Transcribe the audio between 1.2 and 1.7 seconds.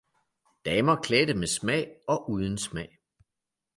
med